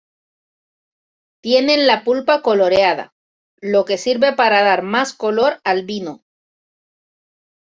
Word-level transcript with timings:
Tienen 1.43 1.85
la 1.85 2.03
pulpa 2.03 2.41
coloreada, 2.41 3.13
lo 3.59 3.85
que 3.85 3.99
sirve 3.99 4.33
para 4.33 4.63
dar 4.63 4.81
más 4.81 5.13
color 5.13 5.61
al 5.63 5.85
vino. 5.85 6.23